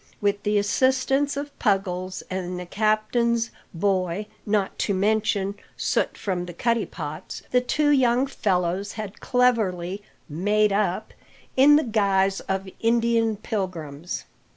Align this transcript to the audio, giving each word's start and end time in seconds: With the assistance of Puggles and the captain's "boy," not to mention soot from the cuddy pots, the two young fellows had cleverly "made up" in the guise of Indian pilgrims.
With 0.19 0.41
the 0.41 0.57
assistance 0.57 1.37
of 1.37 1.59
Puggles 1.59 2.23
and 2.27 2.59
the 2.59 2.65
captain's 2.65 3.51
"boy," 3.71 4.25
not 4.47 4.79
to 4.79 4.95
mention 4.95 5.53
soot 5.77 6.17
from 6.17 6.47
the 6.47 6.55
cuddy 6.55 6.87
pots, 6.87 7.43
the 7.51 7.61
two 7.61 7.89
young 7.91 8.25
fellows 8.25 8.93
had 8.93 9.19
cleverly 9.21 10.01
"made 10.27 10.73
up" 10.73 11.13
in 11.55 11.75
the 11.75 11.83
guise 11.83 12.39
of 12.39 12.67
Indian 12.79 13.37
pilgrims. 13.37 14.25